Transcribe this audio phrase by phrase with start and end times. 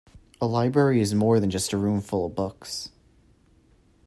[0.41, 2.89] A library is more than just a room full of books